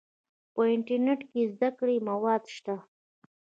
[0.53, 2.75] په انټرنیټ کې د زده کړې مواد شته.